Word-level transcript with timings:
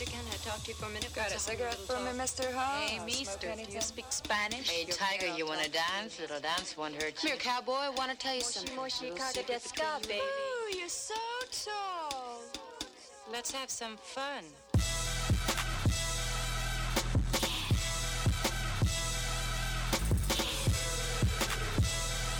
Mister, 0.00 0.16
can 0.16 0.24
I 0.32 0.36
talk 0.36 0.62
to 0.62 0.68
you 0.68 0.74
for 0.76 0.86
a 0.86 0.88
minute? 0.88 1.12
Got 1.14 1.30
a 1.30 1.38
cigarette 1.38 1.74
for 1.74 1.98
me, 2.00 2.12
Mr. 2.12 2.50
Huh? 2.54 2.80
Hey, 2.80 3.04
mister, 3.04 3.52
do 3.54 3.70
you 3.70 3.82
speak 3.82 4.06
Spanish? 4.08 4.70
Hey, 4.70 4.86
Tiger, 4.86 5.36
you 5.36 5.44
want 5.44 5.60
to 5.60 5.70
dance? 5.70 6.18
Little 6.18 6.40
dance 6.40 6.74
won't 6.74 6.94
hurt 6.94 7.16
Come 7.16 7.28
you. 7.28 7.28
here, 7.32 7.36
cowboy. 7.36 7.74
I 7.74 7.90
want 7.90 8.10
to 8.10 8.16
tell 8.16 8.34
you 8.34 8.40
something. 8.40 8.74
Moshi 8.74 9.10
Kaga 9.10 9.42
Deska, 9.42 10.00
baby. 10.08 10.20
Ooh, 10.20 10.78
you're 10.78 10.88
so 10.88 11.14
tall. 11.52 12.40
Let's 13.30 13.50
have 13.52 13.68
some 13.68 13.98
fun. 13.98 14.44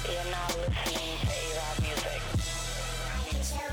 You're 0.09 0.31
now 0.31 0.49
listening 0.57 1.19
to 1.21 1.29
A-Rod 1.29 1.77
Music. 1.83 2.21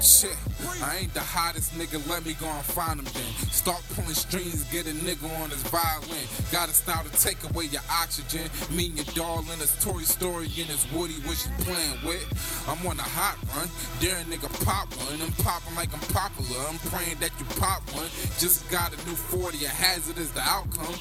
Shit, 0.01 0.37
I 0.81 0.97
ain't 1.01 1.13
the 1.13 1.21
hottest 1.21 1.73
nigga, 1.73 2.01
let 2.09 2.25
me 2.25 2.33
go 2.33 2.47
and 2.47 2.65
find 2.65 2.99
him 2.99 3.05
then. 3.13 3.31
Start 3.51 3.83
pulling 3.95 4.13
strings, 4.13 4.63
get 4.71 4.87
a 4.87 4.91
nigga 4.91 5.29
on 5.41 5.49
his 5.49 5.63
violin. 5.63 6.25
Got 6.51 6.69
a 6.69 6.73
style 6.73 7.03
to 7.03 7.11
take 7.21 7.37
away 7.49 7.65
your 7.65 7.81
oxygen. 7.91 8.49
Me 8.71 8.87
and 8.87 8.95
your 8.97 9.05
darling, 9.15 9.59
it's 9.61 9.83
Toy 9.83 10.01
Story 10.01 10.45
and 10.57 10.69
it's 10.69 10.89
Woody, 10.91 11.19
what 11.25 11.37
you 11.45 11.51
playing 11.65 11.99
with. 12.05 12.25
I'm 12.67 12.79
on 12.87 12.99
a 12.99 13.03
hot 13.03 13.37
run, 13.53 13.69
dare 13.99 14.17
a 14.17 14.25
nigga 14.25 14.49
pop 14.65 14.89
one. 14.97 15.21
I'm 15.21 15.31
popping 15.43 15.75
like 15.75 15.93
I'm 15.93 16.05
popular, 16.13 16.57
I'm 16.67 16.79
praying 16.89 17.17
that 17.19 17.31
you 17.39 17.45
pop 17.59 17.81
one. 17.93 18.09
Just 18.39 18.69
got 18.69 18.93
a 18.93 18.97
new 19.07 19.15
40, 19.15 19.65
a 19.65 19.69
hazard 19.69 20.17
is 20.17 20.31
the 20.31 20.41
outcome. 20.41 20.95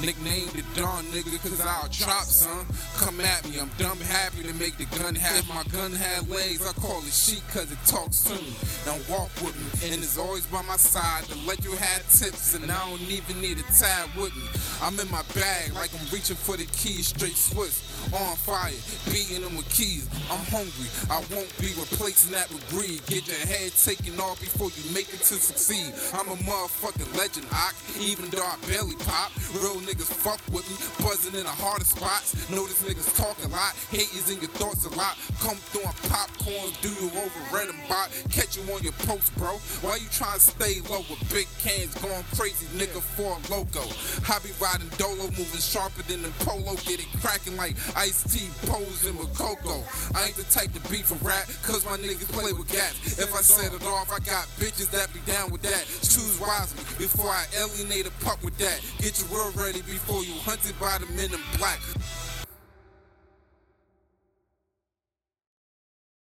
Nicknamed 0.00 0.50
the 0.52 0.64
Dawn 0.80 1.04
nigga, 1.12 1.36
cause 1.42 1.60
I'll 1.60 1.88
chop 1.88 2.24
some. 2.24 2.66
Come 2.96 3.20
at 3.20 3.48
me, 3.48 3.58
I'm 3.58 3.70
dumb 3.76 3.98
happy 4.00 4.42
to 4.44 4.54
make 4.54 4.76
the 4.78 4.86
gun 4.96 5.14
have. 5.14 5.48
My 5.48 5.64
gun 5.64 5.92
had 5.92 6.28
legs, 6.28 6.66
I 6.66 6.72
call 6.72 7.00
it 7.00 7.12
sheet 7.12 7.42
cause 7.52 7.70
it 7.70 7.78
talks 7.86 8.16
soon. 8.16 8.54
Now 8.86 8.99
walk 9.08 9.30
with 9.42 9.56
me, 9.56 9.92
and 9.92 10.02
it's 10.02 10.18
always 10.18 10.46
by 10.46 10.62
my 10.62 10.76
side 10.76 11.24
to 11.24 11.36
let 11.46 11.64
you 11.64 11.72
have 11.72 12.02
tips, 12.10 12.54
and 12.54 12.70
I 12.70 12.88
don't 12.88 13.00
even 13.02 13.40
need 13.40 13.58
a 13.58 13.66
tab 13.72 14.10
with 14.16 14.34
me. 14.36 14.44
I'm 14.82 14.98
in 14.98 15.10
my 15.10 15.22
bag 15.34 15.72
like 15.74 15.90
I'm 15.94 16.06
reaching 16.12 16.36
for 16.36 16.56
the 16.56 16.66
keys, 16.66 17.08
straight 17.08 17.36
Swiss, 17.36 17.84
on 18.12 18.36
fire, 18.36 18.72
beating 19.12 19.42
them 19.42 19.56
with 19.56 19.68
keys. 19.70 20.08
I'm 20.30 20.44
hungry, 20.50 20.88
I 21.08 21.22
won't 21.32 21.52
be 21.60 21.72
replacing 21.78 22.32
that 22.32 22.48
with 22.50 22.64
greed. 22.70 23.04
Get 23.06 23.28
your 23.28 23.40
head 23.46 23.72
taken 23.76 24.18
off 24.20 24.40
before 24.40 24.70
you 24.72 24.82
make 24.94 25.08
it 25.12 25.20
to 25.30 25.36
succeed. 25.38 25.92
I'm 26.14 26.28
a 26.28 26.36
motherfucking 26.42 27.16
legend, 27.16 27.46
I 27.52 27.72
even 28.00 28.30
though 28.30 28.42
I 28.42 28.56
barely 28.66 28.96
pop. 29.04 29.32
Real 29.54 29.76
niggas 29.84 30.08
fuck 30.08 30.40
with 30.52 30.64
me, 30.70 30.76
buzzing 31.04 31.34
in 31.34 31.44
the 31.44 31.52
hardest 31.52 31.96
spots. 31.96 32.34
Notice 32.50 32.82
niggas 32.82 33.16
talk 33.16 33.36
a 33.44 33.48
lot, 33.48 33.74
haters 33.90 34.30
in 34.30 34.40
your 34.40 34.50
thoughts 34.56 34.86
a 34.86 34.92
lot. 34.96 35.16
Come 35.40 35.56
throwing 35.70 35.94
popcorn, 36.08 36.72
do 36.80 36.88
you 36.88 37.10
over 37.14 37.40
random 37.52 37.76
bot. 37.88 38.10
Catch 38.30 38.56
you 38.56 38.62
on 38.72 38.82
your 38.82 38.89
post, 39.06 39.34
bro. 39.36 39.56
Why 39.82 39.96
you 39.96 40.08
trying 40.10 40.38
to 40.38 40.40
stay 40.40 40.80
low 40.88 41.04
with 41.08 41.20
big 41.32 41.46
cans 41.58 41.94
going 42.00 42.24
crazy, 42.36 42.66
nigga, 42.78 43.00
for 43.00 43.36
a 43.36 43.40
logo? 43.52 43.84
I 44.28 44.38
be 44.40 44.50
riding 44.60 44.88
dolo, 44.96 45.26
moving 45.36 45.60
sharper 45.60 46.02
than 46.02 46.22
the 46.22 46.30
polo, 46.44 46.76
get 46.86 47.00
it 47.00 47.08
cracking 47.20 47.56
like 47.56 47.76
Ice 47.96 48.22
T 48.24 48.48
posing 48.66 49.16
with 49.18 49.32
Coco. 49.36 49.82
I 50.14 50.26
ain't 50.26 50.36
the 50.36 50.44
type 50.50 50.72
to 50.74 50.80
beef 50.90 51.06
for 51.06 51.18
rap, 51.24 51.46
cause 51.62 51.84
my 51.84 51.96
niggas 51.96 52.30
play 52.32 52.52
with 52.52 52.68
gas. 52.68 53.18
If 53.18 53.34
I 53.34 53.42
set 53.42 53.72
it 53.74 53.84
off, 53.86 54.12
I 54.12 54.18
got 54.20 54.46
bitches 54.58 54.90
that 54.90 55.12
be 55.12 55.20
down 55.30 55.50
with 55.50 55.62
that. 55.62 55.84
Choose 56.02 56.38
wisely 56.40 56.84
before 56.98 57.30
I 57.30 57.46
alienate 57.58 58.06
a 58.06 58.14
pup 58.24 58.42
with 58.42 58.56
that. 58.58 58.80
Get 58.98 59.20
your 59.20 59.30
world 59.30 59.56
ready 59.56 59.82
before 59.82 60.22
you 60.24 60.34
hunted 60.42 60.78
by 60.78 60.98
the 60.98 61.06
men 61.14 61.32
in 61.32 61.40
black. 61.58 61.80